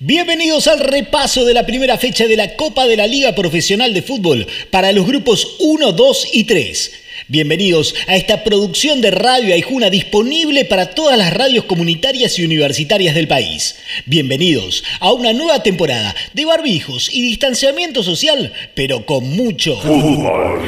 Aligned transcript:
Bienvenidos 0.00 0.68
al 0.68 0.78
repaso 0.78 1.44
de 1.44 1.54
la 1.54 1.66
primera 1.66 1.98
fecha 1.98 2.28
de 2.28 2.36
la 2.36 2.54
Copa 2.54 2.86
de 2.86 2.96
la 2.96 3.08
Liga 3.08 3.34
Profesional 3.34 3.92
de 3.92 4.02
Fútbol 4.02 4.46
para 4.70 4.92
los 4.92 5.04
grupos 5.04 5.56
1, 5.58 5.90
2 5.90 6.28
y 6.34 6.44
3. 6.44 6.92
Bienvenidos 7.26 7.96
a 8.06 8.14
esta 8.14 8.44
producción 8.44 9.00
de 9.00 9.10
Radio 9.10 9.52
Aijuna 9.52 9.90
disponible 9.90 10.64
para 10.66 10.90
todas 10.90 11.18
las 11.18 11.34
radios 11.34 11.64
comunitarias 11.64 12.38
y 12.38 12.44
universitarias 12.44 13.16
del 13.16 13.26
país. 13.26 13.74
Bienvenidos 14.06 14.84
a 15.00 15.12
una 15.12 15.32
nueva 15.32 15.64
temporada 15.64 16.14
de 16.32 16.44
barbijos 16.44 17.10
y 17.12 17.20
distanciamiento 17.20 18.04
social, 18.04 18.52
pero 18.76 19.04
con 19.04 19.28
mucho 19.28 19.80
fútbol. 19.80 20.60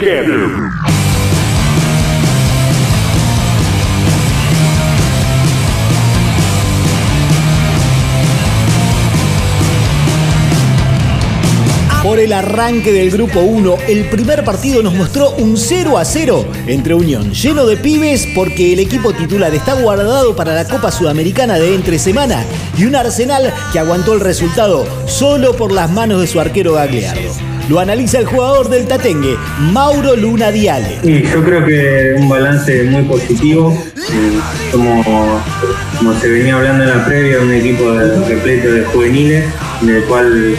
El 12.21 12.35
arranque 12.35 12.93
del 12.93 13.11
grupo 13.11 13.41
1, 13.41 13.77
el 13.89 14.05
primer 14.11 14.45
partido 14.45 14.83
nos 14.83 14.93
mostró 14.93 15.31
un 15.39 15.57
0 15.57 15.97
a 15.97 16.05
0 16.05 16.47
entre 16.67 16.93
Unión, 16.93 17.33
lleno 17.33 17.65
de 17.65 17.79
pibes 17.79 18.29
porque 18.35 18.75
el 18.75 18.79
equipo 18.79 19.15
titular 19.15 19.55
está 19.55 19.73
guardado 19.73 20.37
para 20.37 20.55
la 20.55 20.67
Copa 20.67 20.91
Sudamericana 20.91 21.59
de 21.59 21.75
entre 21.75 21.99
semana 21.99 22.45
y 22.77 22.85
un 22.85 22.95
Arsenal 22.95 23.51
que 23.73 23.79
aguantó 23.79 24.13
el 24.13 24.21
resultado 24.21 24.85
solo 25.07 25.57
por 25.57 25.73
las 25.73 25.91
manos 25.91 26.21
de 26.21 26.27
su 26.27 26.39
arquero 26.39 26.75
Gagliardo. 26.75 27.31
Lo 27.71 27.81
analiza 27.81 28.19
el 28.19 28.27
jugador 28.27 28.69
del 28.69 28.87
Tatengue, 28.87 29.39
Mauro 29.73 30.15
Luna 30.15 30.51
Diale. 30.51 30.99
Sí, 31.03 31.23
yo 31.23 31.43
creo 31.43 31.65
que 31.65 32.17
un 32.19 32.29
balance 32.29 32.83
muy 32.83 33.03
positivo, 33.05 33.73
eh, 33.97 34.39
como, 34.73 36.15
se 36.21 36.29
venía 36.29 36.57
hablando 36.57 36.85
en 36.85 36.91
la 36.91 37.07
previa, 37.07 37.41
un 37.41 37.55
equipo 37.55 37.95
repleto 38.29 38.73
de 38.73 38.85
juveniles, 38.85 39.47
en 39.81 39.89
el 39.89 40.05
cual 40.05 40.59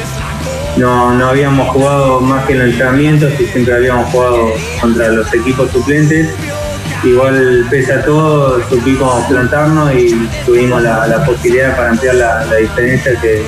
no, 0.77 1.13
no 1.13 1.27
habíamos 1.27 1.69
jugado 1.69 2.21
más 2.21 2.45
que 2.45 2.53
en 2.53 2.59
los 2.59 2.69
entrenamientos 2.69 3.33
y 3.39 3.45
siempre 3.45 3.75
habíamos 3.75 4.09
jugado 4.09 4.53
contra 4.79 5.09
los 5.09 5.33
equipos 5.33 5.71
suplentes. 5.71 6.29
Igual, 7.03 7.65
pese 7.71 7.93
a 7.93 8.05
todo, 8.05 8.61
supimos 8.69 9.25
plantarnos 9.25 9.91
y 9.95 10.29
tuvimos 10.45 10.83
la, 10.83 11.25
posibilidad 11.25 11.75
para 11.75 11.89
ampliar 11.89 12.15
la, 12.15 12.55
diferencia 12.55 13.19
que 13.19 13.43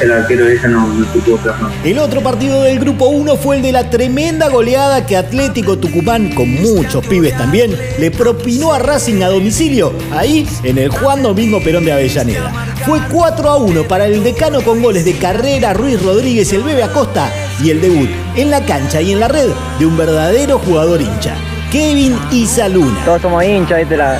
el 0.00 0.10
arquero 0.10 0.44
de 0.44 0.54
ella 0.54 0.68
no, 0.68 0.88
no 0.88 1.36
plasmar. 1.36 1.70
El 1.84 1.98
otro 2.00 2.20
partido 2.20 2.64
del 2.64 2.80
grupo 2.80 3.06
1 3.06 3.36
fue 3.36 3.56
el 3.56 3.62
de 3.62 3.70
la 3.70 3.88
tremenda 3.90 4.48
goleada 4.48 5.06
que 5.06 5.16
Atlético 5.16 5.78
Tucumán, 5.78 6.34
con 6.34 6.50
muchos 6.50 7.06
pibes 7.06 7.36
también, 7.36 7.76
le 7.96 8.10
propinó 8.10 8.72
a 8.72 8.80
Racing 8.80 9.22
a 9.22 9.28
domicilio, 9.28 9.92
ahí 10.10 10.44
en 10.64 10.78
el 10.78 10.88
Juan 10.88 11.22
Domingo 11.22 11.62
Perón 11.62 11.84
de 11.84 11.92
Avellaneda. 11.92 12.52
Fue 12.84 13.00
4 13.12 13.50
a 13.50 13.56
1 13.56 13.84
para 13.84 14.06
el 14.06 14.24
decano 14.24 14.62
con 14.62 14.82
goles 14.82 15.04
de 15.04 15.12
Carrera, 15.12 15.74
Ruiz 15.74 16.02
Rodríguez, 16.02 16.52
el 16.52 16.64
Bebe 16.64 16.82
Acosta 16.82 17.30
y 17.62 17.70
el 17.70 17.80
debut 17.80 18.08
en 18.34 18.50
la 18.50 18.64
cancha 18.64 19.00
y 19.00 19.12
en 19.12 19.20
la 19.20 19.28
red 19.28 19.50
de 19.78 19.86
un 19.86 19.96
verdadero 19.96 20.58
jugador 20.58 21.00
hincha. 21.00 21.36
Kevin 21.70 22.18
Isaluna. 22.30 23.04
Todos 23.04 23.22
somos 23.22 23.44
hinchas, 23.44 23.78
¿viste? 23.78 23.96
La, 23.96 24.18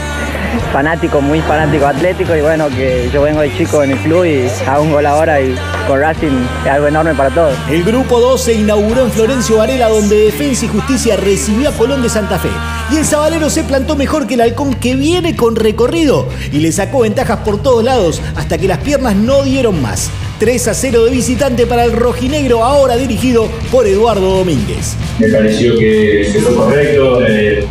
fanático, 0.72 1.20
muy 1.20 1.40
fanático 1.40 1.86
atlético 1.86 2.34
y 2.36 2.40
bueno, 2.40 2.68
que 2.68 3.10
yo 3.12 3.22
vengo 3.22 3.40
de 3.40 3.54
chico 3.56 3.82
en 3.82 3.92
el 3.92 3.98
club 3.98 4.24
y 4.24 4.48
hago 4.66 4.82
un 4.82 4.92
gol 4.92 5.06
ahora 5.06 5.40
y 5.40 5.54
con 5.86 6.00
Racing 6.00 6.46
es 6.64 6.70
algo 6.70 6.86
enorme 6.86 7.14
para 7.14 7.30
todos. 7.30 7.54
El 7.70 7.84
grupo 7.84 8.20
2 8.20 8.40
se 8.40 8.54
inauguró 8.54 9.04
en 9.04 9.10
Florencio 9.10 9.58
Varela 9.58 9.88
donde 9.88 10.16
Defensa 10.16 10.66
y 10.66 10.68
Justicia 10.68 11.16
recibió 11.16 11.70
a 11.70 11.72
Colón 11.72 12.02
de 12.02 12.08
Santa 12.08 12.38
Fe 12.38 12.50
y 12.90 12.96
el 12.96 13.04
Sabalero 13.04 13.50
se 13.50 13.64
plantó 13.64 13.96
mejor 13.96 14.26
que 14.26 14.34
el 14.34 14.40
Halcón 14.40 14.74
que 14.74 14.96
viene 14.96 15.36
con 15.36 15.56
recorrido 15.56 16.28
y 16.52 16.58
le 16.58 16.72
sacó 16.72 17.00
ventajas 17.00 17.40
por 17.40 17.62
todos 17.62 17.84
lados 17.84 18.22
hasta 18.36 18.58
que 18.58 18.68
las 18.68 18.78
piernas 18.78 19.14
no 19.14 19.42
dieron 19.42 19.80
más. 19.82 20.10
3 20.38 20.68
a 20.68 20.74
0 20.74 21.04
de 21.04 21.10
visitante 21.10 21.66
para 21.66 21.84
el 21.84 21.92
rojinegro, 21.92 22.64
ahora 22.64 22.96
dirigido 22.96 23.48
por 23.70 23.86
Eduardo 23.86 24.36
Domínguez. 24.38 24.96
Me 25.18 25.28
pareció 25.28 25.76
que, 25.76 26.38
fue 26.42 26.54
correcto, 26.54 27.26
eh, 27.26 27.66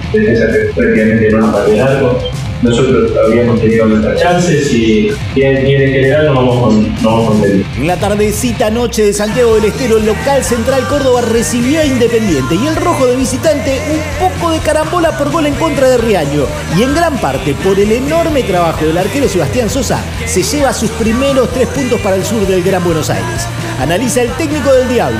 prácticamente 0.75 1.31
no 1.31 1.39
nos 1.39 1.65
de 1.65 1.81
algo 1.81 2.19
nosotros 2.61 3.11
habíamos 3.25 3.59
tenido 3.59 3.85
nuestras 3.85 4.19
chances 4.19 4.73
y, 4.73 5.09
en, 5.35 5.65
general 5.65 6.25
nos 6.25 6.35
vamos 6.35 6.59
con, 6.59 6.93
nos 6.95 7.03
vamos 7.03 7.39
con 7.39 7.65
En 7.77 7.87
la 7.87 7.97
tardecita 7.97 8.69
noche 8.69 9.05
de 9.05 9.13
Santiago 9.13 9.55
del 9.55 9.65
Estero, 9.65 9.97
el 9.97 10.05
local 10.05 10.43
central 10.43 10.87
Córdoba 10.87 11.21
recibió 11.21 11.79
a 11.81 11.85
Independiente 11.85 12.55
y 12.55 12.67
el 12.67 12.75
rojo 12.75 13.05
de 13.05 13.15
visitante 13.15 13.79
un 13.91 14.29
poco 14.29 14.51
de 14.51 14.59
carambola 14.59 15.17
por 15.17 15.31
gol 15.31 15.45
en 15.45 15.55
contra 15.55 15.89
de 15.89 15.97
Riaño. 15.97 16.45
Y 16.77 16.83
en 16.83 16.95
gran 16.95 17.17
parte 17.19 17.55
por 17.63 17.79
el 17.79 17.91
enorme 17.91 18.43
trabajo 18.43 18.85
del 18.85 18.97
arquero 18.97 19.27
Sebastián 19.27 19.69
Sosa, 19.69 20.03
se 20.25 20.43
lleva 20.43 20.73
sus 20.73 20.89
primeros 20.91 21.49
tres 21.51 21.67
puntos 21.69 21.99
para 22.01 22.15
el 22.15 22.25
sur 22.25 22.45
del 22.47 22.63
Gran 22.63 22.83
Buenos 22.83 23.09
Aires. 23.09 23.47
Analiza 23.79 24.23
el 24.23 24.31
técnico 24.31 24.73
del 24.73 24.89
Diablo, 24.89 25.19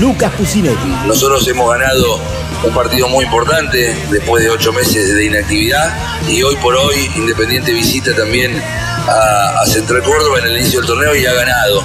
Lucas 0.00 0.32
Pusinetti. 0.32 0.88
Nosotros 1.06 1.46
hemos 1.48 1.70
ganado 1.70 2.20
un 2.64 2.74
partido 2.74 3.08
muy 3.08 3.24
importante 3.24 3.94
después 4.10 4.42
de 4.42 4.50
ocho 4.50 4.72
meses 4.72 5.14
de 5.14 5.26
inactividad 5.26 5.94
y 6.28 6.42
hoy 6.42 6.56
por 6.56 6.74
hoy 6.74 7.08
Independiente 7.16 7.72
visita 7.72 8.14
también 8.16 8.60
a, 9.08 9.64
Central 9.66 10.02
Córdoba 10.02 10.38
en 10.38 10.46
el 10.46 10.58
inicio 10.58 10.80
del 10.80 10.88
torneo 10.88 11.14
y 11.14 11.26
ha 11.26 11.32
ganado. 11.32 11.82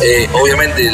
Eh, 0.00 0.28
obviamente 0.32 0.90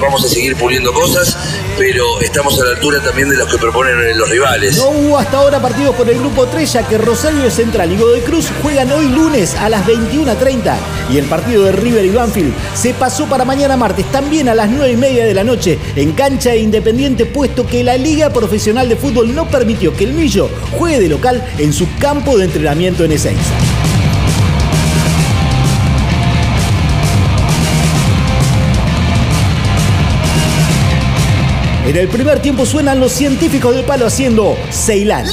vamos 0.00 0.24
a 0.24 0.28
seguir 0.28 0.54
puliendo 0.56 0.92
cosas, 0.92 1.36
pero 1.78 2.20
estamos 2.20 2.60
a 2.60 2.64
la 2.64 2.70
altura 2.72 3.00
también 3.02 3.30
de 3.30 3.36
los 3.36 3.48
que 3.48 3.58
proponen 3.58 4.18
los 4.18 4.28
rivales. 4.28 4.76
No 4.76 4.90
hubo 4.90 5.18
hasta 5.18 5.38
ahora 5.38 5.60
partidos 5.60 5.94
por 5.94 6.08
el 6.08 6.18
grupo 6.18 6.46
3, 6.46 6.72
ya 6.72 6.86
que 6.86 6.98
Rosario 6.98 7.50
Central 7.50 7.90
y 7.90 7.96
Godoy 7.96 8.20
Cruz 8.20 8.48
juegan 8.62 8.92
hoy 8.92 9.08
lunes 9.08 9.54
a 9.54 9.68
las 9.68 9.86
21.30 9.86 10.76
y 11.10 11.18
el 11.18 11.24
partido 11.26 11.64
de 11.64 11.72
River 11.72 12.04
y 12.04 12.10
Banfield 12.10 12.54
se 12.74 12.94
pasó 12.94 13.26
para 13.26 13.44
mañana 13.44 13.76
martes, 13.76 14.10
también 14.12 14.48
a 14.48 14.54
las 14.54 14.68
9 14.68 14.92
y 14.92 14.96
media 14.96 15.24
de 15.24 15.34
la 15.34 15.44
noche, 15.44 15.78
en 15.96 16.12
cancha 16.12 16.50
de 16.50 16.58
Independiente, 16.58 17.26
puesto 17.26 17.66
que 17.66 17.82
la 17.82 17.96
Liga 17.96 18.30
Profesional 18.30 18.88
de 18.88 18.96
Fútbol 18.96 19.34
no 19.34 19.48
permitió 19.48 19.96
que 19.96 20.04
el 20.04 20.12
Millo 20.12 20.48
juegue 20.78 21.00
de 21.00 21.08
local 21.08 21.42
en 21.58 21.72
su 21.72 21.88
campo 21.98 22.36
de 22.36 22.44
entrenamiento 22.44 23.04
en 23.04 23.12
Ezeiza. 23.12 23.54
En 31.84 31.96
el 31.96 32.08
primer 32.08 32.40
tiempo 32.40 32.64
suenan 32.64 33.00
los 33.00 33.12
científicos 33.12 33.74
del 33.74 33.84
palo 33.84 34.06
haciendo 34.06 34.56
Ceilán. 34.70 35.26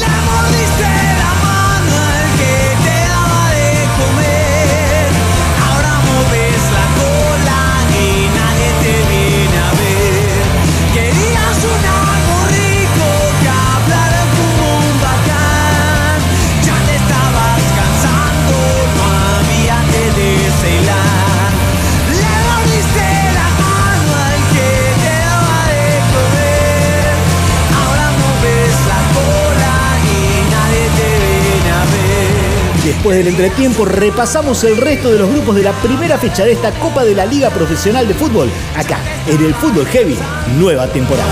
Después 32.99 33.17
del 33.17 33.29
entretiempo 33.29 33.85
repasamos 33.85 34.61
el 34.65 34.75
resto 34.75 35.09
de 35.09 35.19
los 35.19 35.29
grupos 35.29 35.55
de 35.55 35.63
la 35.63 35.71
primera 35.71 36.17
fecha 36.17 36.43
de 36.43 36.51
esta 36.51 36.69
Copa 36.71 37.05
de 37.05 37.15
la 37.15 37.25
Liga 37.25 37.49
Profesional 37.49 38.05
de 38.05 38.13
Fútbol, 38.13 38.49
acá 38.75 38.99
en 39.25 39.41
el 39.41 39.53
Fútbol 39.53 39.85
Heavy, 39.85 40.17
nueva 40.57 40.85
temporada. 40.91 41.25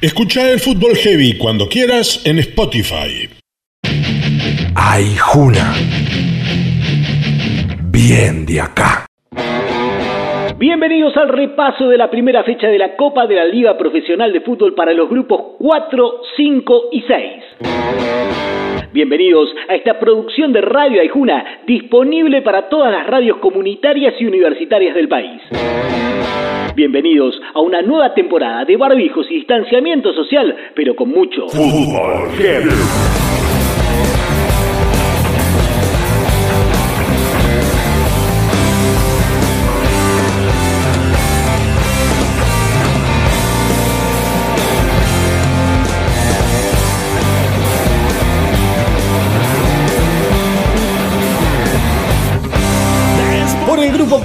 Escucha 0.00 0.48
el 0.48 0.60
Fútbol 0.60 0.96
Heavy 0.96 1.36
cuando 1.38 1.68
quieras 1.68 2.20
en 2.22 2.38
Spotify. 2.38 3.28
Ay, 4.76 5.16
Juna 5.18 5.74
bien 8.08 8.46
de 8.46 8.60
acá. 8.60 9.06
Bienvenidos 10.56 11.14
al 11.16 11.28
repaso 11.28 11.88
de 11.88 11.98
la 11.98 12.10
primera 12.10 12.42
fecha 12.44 12.68
de 12.68 12.78
la 12.78 12.96
Copa 12.96 13.26
de 13.26 13.34
la 13.34 13.44
Liga 13.44 13.76
Profesional 13.76 14.32
de 14.32 14.40
Fútbol 14.40 14.74
para 14.74 14.92
los 14.92 15.08
grupos 15.08 15.56
4, 15.58 16.20
5 16.36 16.82
y 16.92 17.02
6. 17.02 17.20
Bienvenidos 18.92 19.50
a 19.68 19.74
esta 19.74 19.98
producción 19.98 20.52
de 20.52 20.62
Radio 20.62 21.02
Aijuna, 21.02 21.60
disponible 21.66 22.42
para 22.42 22.68
todas 22.68 22.90
las 22.90 23.06
radios 23.06 23.36
comunitarias 23.38 24.14
y 24.18 24.24
universitarias 24.24 24.94
del 24.94 25.08
país. 25.08 25.42
Bienvenidos 26.74 27.38
a 27.54 27.60
una 27.60 27.82
nueva 27.82 28.14
temporada 28.14 28.64
de 28.64 28.76
barbijos 28.76 29.26
y 29.30 29.36
distanciamiento 29.36 30.12
social, 30.14 30.56
pero 30.74 30.96
con 30.96 31.10
mucho 31.10 31.48
fútbol. 31.48 32.28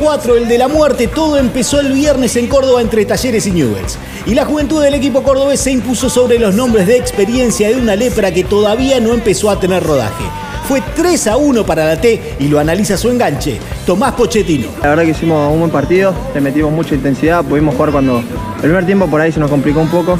4, 0.05 0.37
el 0.37 0.47
de 0.47 0.59
la 0.59 0.67
muerte, 0.67 1.07
todo 1.07 1.35
empezó 1.35 1.79
el 1.79 1.91
viernes 1.91 2.35
en 2.35 2.45
Córdoba 2.45 2.79
entre 2.79 3.05
Talleres 3.05 3.47
y 3.47 3.51
Newells. 3.51 3.97
Y 4.27 4.35
la 4.35 4.45
juventud 4.45 4.79
del 4.83 4.93
equipo 4.93 5.23
cordobés 5.23 5.59
se 5.59 5.71
impuso 5.71 6.11
sobre 6.11 6.37
los 6.37 6.53
nombres 6.53 6.85
de 6.85 6.95
experiencia 6.95 7.69
de 7.69 7.75
una 7.77 7.95
lepra 7.95 8.31
que 8.31 8.43
todavía 8.43 8.99
no 8.99 9.15
empezó 9.15 9.49
a 9.49 9.59
tener 9.59 9.81
rodaje. 9.81 10.23
Fue 10.67 10.83
3 10.95 11.25
a 11.25 11.37
1 11.37 11.65
para 11.65 11.87
la 11.87 11.99
T 11.99 12.35
y 12.39 12.47
lo 12.49 12.59
analiza 12.59 12.97
su 12.97 13.09
enganche, 13.09 13.59
Tomás 13.87 14.13
Pochettino. 14.13 14.67
La 14.83 14.89
verdad 14.89 15.05
que 15.05 15.09
hicimos 15.09 15.51
un 15.51 15.57
buen 15.57 15.71
partido, 15.71 16.13
le 16.35 16.39
metimos 16.39 16.71
mucha 16.71 16.93
intensidad, 16.93 17.43
pudimos 17.43 17.73
jugar 17.73 17.91
cuando 17.91 18.19
el 18.19 18.61
primer 18.61 18.85
tiempo 18.85 19.07
por 19.07 19.21
ahí 19.21 19.31
se 19.31 19.39
nos 19.39 19.49
complicó 19.49 19.79
un 19.79 19.89
poco, 19.89 20.19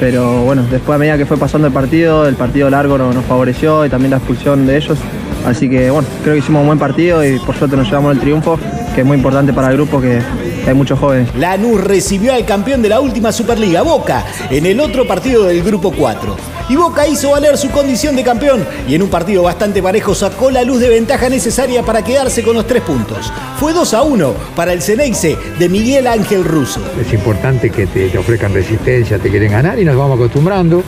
pero 0.00 0.42
bueno, 0.42 0.64
después 0.68 0.96
a 0.96 0.98
medida 0.98 1.16
que 1.16 1.26
fue 1.26 1.36
pasando 1.36 1.68
el 1.68 1.72
partido, 1.72 2.26
el 2.26 2.34
partido 2.34 2.68
largo 2.68 2.98
nos 2.98 3.24
favoreció 3.26 3.86
y 3.86 3.90
también 3.90 4.10
la 4.10 4.16
expulsión 4.16 4.66
de 4.66 4.76
ellos. 4.76 4.98
Así 5.46 5.70
que 5.70 5.88
bueno, 5.88 6.08
creo 6.22 6.34
que 6.34 6.40
hicimos 6.40 6.62
un 6.62 6.66
buen 6.66 6.78
partido 6.80 7.24
y 7.24 7.38
por 7.38 7.54
suerte 7.54 7.76
nos 7.76 7.86
llevamos 7.86 8.12
el 8.12 8.20
triunfo, 8.20 8.58
que 8.94 9.02
es 9.02 9.06
muy 9.06 9.16
importante 9.16 9.52
para 9.52 9.68
el 9.68 9.74
grupo 9.74 10.00
que 10.00 10.20
hay 10.66 10.74
muchos 10.74 10.98
jóvenes. 10.98 11.34
Lanús 11.36 11.80
recibió 11.82 12.34
al 12.34 12.44
campeón 12.44 12.82
de 12.82 12.88
la 12.88 13.00
última 13.00 13.32
Superliga, 13.32 13.82
Boca, 13.82 14.24
en 14.50 14.66
el 14.66 14.80
otro 14.80 15.06
partido 15.06 15.44
del 15.44 15.62
grupo 15.62 15.92
4 15.92 16.60
y 16.70 16.76
Boca 16.76 17.06
hizo 17.08 17.32
valer 17.32 17.58
su 17.58 17.68
condición 17.70 18.14
de 18.14 18.22
campeón 18.22 18.64
y 18.86 18.94
en 18.94 19.02
un 19.02 19.10
partido 19.10 19.42
bastante 19.42 19.82
parejo 19.82 20.14
sacó 20.14 20.52
la 20.52 20.62
luz 20.62 20.78
de 20.78 20.88
ventaja 20.88 21.28
necesaria 21.28 21.82
para 21.82 22.04
quedarse 22.04 22.44
con 22.44 22.54
los 22.54 22.64
tres 22.64 22.82
puntos. 22.82 23.32
Fue 23.58 23.72
2 23.72 23.92
a 23.92 24.02
1 24.02 24.34
para 24.54 24.72
el 24.72 24.80
Ceneice 24.80 25.36
de 25.58 25.68
Miguel 25.68 26.06
Ángel 26.06 26.44
Russo. 26.44 26.80
Es 27.00 27.12
importante 27.12 27.70
que 27.70 27.88
te, 27.88 28.16
ofrezcan 28.16 28.54
resistencia, 28.54 29.18
te 29.18 29.30
quieren 29.30 29.50
ganar 29.50 29.80
y 29.80 29.84
nos 29.84 29.96
vamos 29.96 30.14
acostumbrando. 30.14 30.84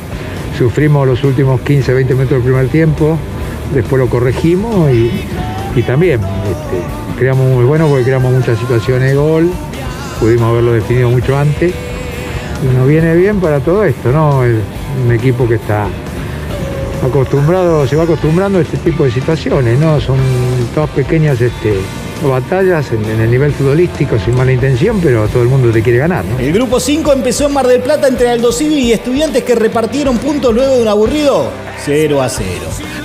Sufrimos 0.56 1.04
los 1.04 1.24
últimos 1.24 1.60
15, 1.62 1.94
20 1.94 2.14
minutos 2.14 2.36
del 2.36 2.42
primer 2.42 2.68
tiempo, 2.68 3.18
después 3.74 3.98
lo 3.98 4.08
corregimos 4.08 4.88
y, 4.92 5.82
también 5.82 6.20
este, 6.20 6.80
creamos 7.22 7.46
muy 7.46 7.64
bueno 7.64 7.86
porque 7.86 8.02
creamos 8.02 8.32
muchas 8.32 8.58
situaciones 8.58 9.10
de 9.10 9.14
gol, 9.14 9.48
pudimos 10.18 10.50
haberlo 10.50 10.72
definido 10.72 11.08
mucho 11.08 11.38
antes 11.38 11.72
y 12.60 12.76
nos 12.76 12.88
viene 12.88 13.14
bien 13.14 13.38
para 13.38 13.60
todo 13.60 13.84
esto, 13.84 14.10
¿no? 14.10 14.40
un 14.40 15.12
equipo 15.12 15.46
que 15.46 15.54
está 15.54 15.86
acostumbrado, 17.00 17.86
se 17.86 17.94
va 17.94 18.02
acostumbrando 18.02 18.58
a 18.58 18.62
este 18.62 18.76
tipo 18.78 19.04
de 19.04 19.12
situaciones, 19.12 19.78
¿no? 19.78 20.00
Son 20.00 20.18
todas 20.74 20.90
pequeñas 20.90 21.40
este, 21.40 21.76
batallas 22.30 22.90
en, 22.92 23.04
el 23.04 23.30
nivel 23.30 23.52
futbolístico 23.52 24.18
sin 24.18 24.36
mala 24.36 24.52
intención, 24.52 25.00
pero 25.02 25.26
todo 25.28 25.42
el 25.42 25.48
mundo 25.48 25.70
te 25.70 25.82
quiere 25.82 25.98
ganar. 25.98 26.24
El 26.38 26.52
grupo 26.52 26.78
5 26.80 27.12
empezó 27.12 27.46
en 27.46 27.52
Mar 27.52 27.66
del 27.66 27.80
Plata 27.80 28.08
entre 28.08 28.30
Aldo 28.30 28.50
y 28.60 28.92
estudiantes 28.92 29.42
que 29.42 29.54
repartieron 29.54 30.18
puntos 30.18 30.54
luego 30.54 30.76
de 30.76 30.82
un 30.82 30.88
aburrido 30.88 31.50
0 31.84 32.22
a 32.22 32.28
0. 32.28 32.48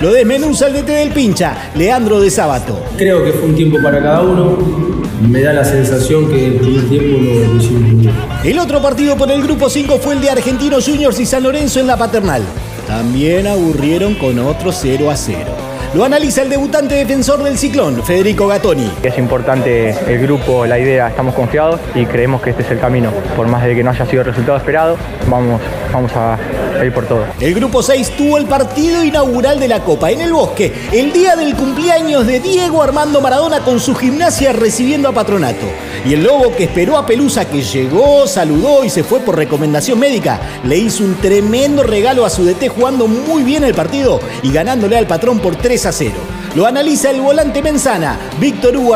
Lo 0.01 0.11
desmenuza 0.11 0.67
el 0.67 0.73
DT 0.73 0.87
del 0.87 1.09
pincha, 1.09 1.71
Leandro 1.75 2.19
de 2.19 2.29
Sábato. 2.29 2.79
Creo 2.97 3.23
que 3.23 3.31
fue 3.31 3.49
un 3.49 3.55
tiempo 3.55 3.77
para 3.81 4.01
cada 4.01 4.21
uno 4.21 4.97
me 5.21 5.41
da 5.41 5.51
la 5.51 5.65
sensación 5.65 6.29
que 6.29 6.45
el 6.45 6.53
primer 6.55 6.87
tiempo 6.89 7.17
lo, 7.17 7.55
hicimos 7.57 8.13
El 8.43 8.59
otro 8.59 8.81
partido 8.81 9.17
por 9.17 9.31
el 9.31 9.41
grupo 9.41 9.69
5 9.69 9.97
fue 9.97 10.13
el 10.13 10.21
de 10.21 10.29
Argentinos 10.29 10.85
Juniors 10.85 11.19
y 11.19 11.25
San 11.25 11.43
Lorenzo 11.43 11.79
en 11.79 11.87
la 11.87 11.97
paternal. 11.97 12.43
También 12.85 13.47
aburrieron 13.47 14.15
con 14.15 14.37
otro 14.39 14.71
0 14.71 15.09
a 15.09 15.17
0. 15.17 15.66
Lo 15.93 16.03
analiza 16.03 16.41
el 16.41 16.49
debutante 16.49 16.95
defensor 16.95 17.41
del 17.43 17.57
ciclón, 17.57 18.03
Federico 18.03 18.45
Gattoni. 18.45 18.91
Es 19.03 19.17
importante 19.17 19.95
el 20.05 20.19
grupo, 20.19 20.65
la 20.65 20.77
idea, 20.77 21.07
estamos 21.07 21.33
confiados 21.33 21.79
y 21.95 22.05
creemos 22.05 22.41
que 22.41 22.49
este 22.49 22.63
es 22.63 22.71
el 22.71 22.79
camino. 22.79 23.09
Por 23.37 23.47
más 23.47 23.63
de 23.63 23.73
que 23.73 23.83
no 23.85 23.91
haya 23.91 24.05
sido 24.05 24.21
el 24.21 24.27
resultado 24.27 24.57
esperado, 24.57 24.97
vamos, 25.29 25.61
vamos 25.93 26.11
a 26.13 26.37
ir 26.83 26.93
por 26.93 27.05
todo. 27.05 27.23
El 27.39 27.55
grupo 27.55 27.81
6 27.81 28.11
tuvo 28.17 28.37
el 28.37 28.45
partido 28.47 29.01
inaugural 29.01 29.61
de 29.61 29.69
la 29.69 29.79
Copa 29.79 30.11
en 30.11 30.19
el 30.19 30.33
Bosque, 30.33 30.73
el 30.91 31.13
día 31.13 31.37
del 31.37 31.55
cumpleaños 31.55 32.27
de 32.27 32.41
Diego 32.41 32.83
Armando 32.83 33.21
Maradona 33.21 33.61
con 33.61 33.79
su 33.79 33.95
gimnasia 33.95 34.51
recibiendo 34.51 35.07
a 35.07 35.13
Patronato. 35.13 35.67
Y 36.05 36.13
el 36.13 36.23
Lobo 36.23 36.53
que 36.55 36.65
esperó 36.65 36.97
a 36.97 37.05
Pelusa 37.05 37.45
que 37.45 37.61
llegó, 37.61 38.27
saludó 38.27 38.83
y 38.83 38.89
se 38.89 39.03
fue 39.03 39.21
por 39.21 39.37
recomendación 39.37 39.99
médica, 39.99 40.39
le 40.65 40.77
hizo 40.77 41.03
un 41.03 41.15
tremendo 41.15 41.81
regalo 41.83 42.25
a 42.25 42.29
su 42.29 42.43
DT 42.43 42.67
jugando 42.67 43.07
muy 43.07 43.43
bien 43.43 43.63
el 43.63 43.73
partido 43.73 44.19
y 44.43 44.51
ganándole 44.51 44.97
al 44.97 45.07
patrón 45.07 45.39
por 45.39 45.55
3 45.55 45.76
a 45.85 45.91
0. 45.91 46.13
Lo 46.55 46.65
analiza 46.65 47.11
el 47.11 47.21
volante 47.21 47.61
Menzana, 47.61 48.17
Víctor 48.39 48.75
Hugo 48.75 48.95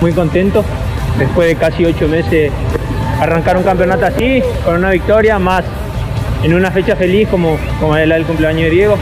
Muy 0.00 0.12
contento, 0.12 0.64
después 1.18 1.48
de 1.48 1.56
casi 1.56 1.84
ocho 1.84 2.08
meses, 2.08 2.50
arrancar 3.20 3.56
un 3.56 3.62
campeonato 3.62 4.06
así, 4.06 4.42
con 4.64 4.76
una 4.76 4.90
victoria, 4.90 5.38
más 5.38 5.64
en 6.42 6.54
una 6.54 6.70
fecha 6.70 6.96
feliz 6.96 7.28
como, 7.28 7.56
como 7.80 7.96
la 7.96 8.14
del 8.14 8.24
cumpleaños 8.24 8.64
de 8.64 8.70
Diego. 8.70 8.96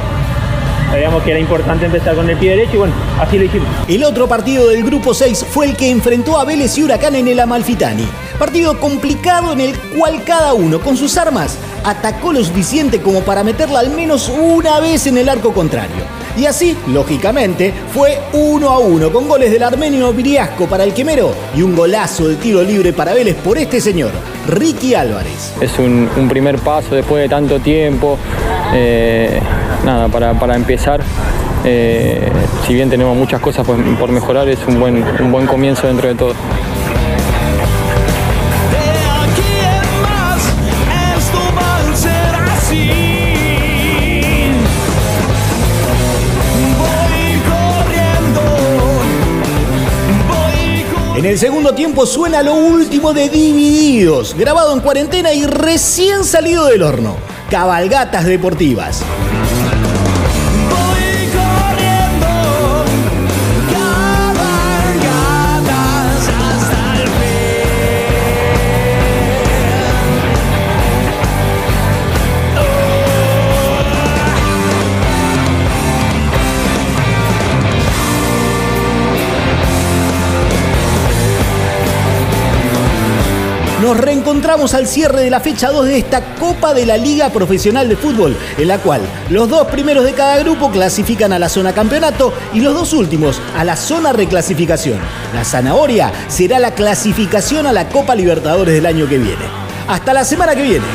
Sabíamos 0.91 1.23
que 1.23 1.31
era 1.31 1.41
importante 1.41 1.87
empezar 1.87 2.15
con 2.15 2.29
el 2.29 2.37
pie 2.37 2.51
derecho 2.51 2.75
y 2.75 2.79
bueno, 2.79 2.95
así 3.19 3.39
lo 3.39 3.45
hicimos. 3.45 3.69
El 3.89 4.05
otro 4.05 4.29
partido 4.29 4.69
del 4.69 4.85
grupo 4.85 5.15
6 5.15 5.47
fue 5.51 5.67
el 5.67 5.77
que 5.77 5.91
enfrentó 5.91 6.39
a 6.39 6.45
Vélez 6.45 6.77
y 6.77 6.83
Huracán 6.83 7.15
en 7.15 7.29
el 7.29 7.41
Amalfitani. 7.41 8.07
Partido 8.39 8.79
complicado 8.79 9.53
en 9.53 9.61
el 9.61 9.79
cual 9.97 10.23
cada 10.25 10.53
uno 10.53 10.81
con 10.81 10.97
sus 10.97 11.17
armas 11.17 11.57
atacó 11.83 12.33
lo 12.33 12.45
suficiente 12.45 13.01
como 13.01 13.21
para 13.21 13.43
meterla 13.43 13.81
al 13.81 13.91
menos 13.91 14.29
una 14.29 14.81
vez 14.81 15.07
en 15.07 15.17
el 15.17 15.29
arco 15.29 15.53
contrario. 15.53 16.22
Y 16.37 16.47
así, 16.47 16.77
lógicamente, 16.89 17.73
fue 17.93 18.19
uno 18.33 18.71
a 18.71 18.79
uno 18.79 19.13
con 19.13 19.29
goles 19.29 19.51
del 19.51 19.63
armenio 19.63 20.13
Viriasco 20.13 20.67
para 20.67 20.85
el 20.85 20.95
Quemero 20.95 21.35
y 21.55 21.63
un 21.63 21.77
golazo 21.77 22.29
de 22.29 22.37
tiro 22.37 22.63
libre 22.63 22.93
para 22.93 23.13
Vélez 23.13 23.37
por 23.37 23.59
este 23.59 23.81
señor, 23.81 24.13
Ricky 24.49 24.95
Álvarez. 24.95 25.53
Es 25.61 25.79
un, 25.79 26.09
primer 26.31 26.59
paso 26.59 26.95
después 26.95 27.23
de 27.23 27.29
tanto 27.29 27.61
tiempo. 27.61 28.19
Eh, 28.75 29.39
nada, 29.85 30.09
para, 30.09 30.57
empezar, 30.57 31.03
eh, 31.65 32.31
si 32.67 32.73
bien 32.73 32.89
tenemos 32.89 33.15
muchas 33.15 33.41
cosas 33.41 33.67
por, 33.67 33.77
mejorar, 34.11 34.49
es 34.49 34.61
un 34.67 34.81
buen, 34.81 35.05
un 35.21 35.31
buen 35.31 35.47
comienzo 35.47 35.87
dentro 35.87 36.09
de 36.09 36.15
todo. 36.15 36.35
En 51.23 51.29
el 51.29 51.39
segundo 51.39 51.73
tiempo 51.73 52.05
suena 52.05 52.43
lo 52.43 52.53
último 52.55 53.15
de 53.15 53.29
Divididos, 53.29 54.35
grabado 54.35 54.75
en 54.75 54.81
cuarentena 54.81 55.33
y 55.33 55.47
recién 55.47 56.25
salido 56.25 56.67
del 56.67 56.83
horno. 56.83 57.17
Cabalgatas 57.49 58.25
deportivas. 58.25 59.05
Nos 83.83 83.97
reencontramos 83.97 84.75
al 84.75 84.87
cierre 84.87 85.23
de 85.23 85.31
la 85.31 85.41
fecha 85.41 85.73
2 85.73 85.87
de 85.87 85.99
esta 85.99 86.37
Copa 86.37 86.73
de 86.73 86.87
la 86.87 86.97
Liga 86.97 87.31
Profesional 87.31 87.89
de 87.89 87.97
Fútbol, 87.97 88.37
en 88.57 88.69
la 88.69 88.79
cual 88.79 89.01
los 89.29 89.49
dos 89.49 89.67
primeros 89.67 90.05
de 90.05 90.13
cada 90.13 90.39
grupo 90.39 90.71
clasifican 90.71 91.33
a 91.33 91.39
la 91.41 91.49
zona 91.49 91.73
campeonato 91.73 92.33
y 92.55 92.61
los 92.61 92.75
dos 92.75 92.93
últimos 92.93 93.43
a 93.57 93.65
la 93.65 93.75
zona 93.75 94.13
reclasificación. 94.13 95.01
La 95.35 95.45
zanahoria 95.45 96.13
será 96.29 96.61
la 96.61 96.77
clasificación 96.77 97.67
a 97.67 97.73
la 97.73 97.89
Copa 97.89 98.15
Libertadores 98.15 98.73
del 98.73 98.87
año 98.87 99.09
que 99.09 99.19
viene. 99.19 99.45
Hasta 99.89 100.15
la 100.15 100.25
semana 100.25 100.55
que 100.55 100.63
viene. 100.63 100.87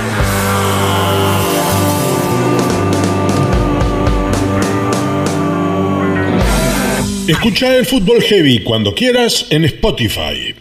Escucha 7.27 7.75
el 7.75 7.85
fútbol 7.85 8.21
heavy 8.21 8.63
cuando 8.63 8.95
quieras 8.95 9.47
en 9.49 9.65
Spotify. 9.65 10.55